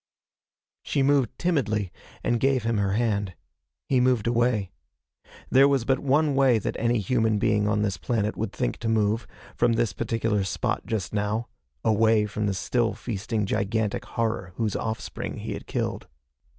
She 0.81 1.03
moved 1.03 1.37
timidly 1.37 1.91
and 2.23 2.39
gave 2.39 2.63
him 2.63 2.79
her 2.79 2.93
hand. 2.93 3.35
He 3.87 3.99
moved 4.01 4.25
away. 4.25 4.71
There 5.51 5.67
was 5.67 5.85
but 5.85 5.99
one 5.99 6.33
way 6.33 6.57
that 6.57 6.75
any 6.79 6.97
human 6.97 7.37
being 7.37 7.67
on 7.67 7.83
this 7.83 7.97
planet 7.97 8.35
would 8.35 8.51
think 8.51 8.77
to 8.77 8.89
move, 8.89 9.27
from 9.55 9.73
this 9.73 9.93
particular 9.93 10.43
spot 10.43 10.87
just 10.87 11.13
now 11.13 11.49
away 11.85 12.25
from 12.25 12.47
the 12.47 12.55
still 12.55 12.95
feasting 12.95 13.45
gigantic 13.45 14.05
horror 14.05 14.53
whose 14.55 14.75
offspring 14.75 15.37
he 15.37 15.53
had 15.53 15.67
killed. 15.67 16.07